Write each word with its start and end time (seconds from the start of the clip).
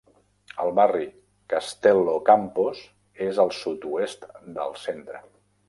El 0.61 0.71
barri 0.79 1.03
Kastellokampos 1.53 2.81
és 3.29 3.43
al 3.47 3.55
sud-oest 3.61 4.29
del 4.59 4.77
centre. 4.89 5.25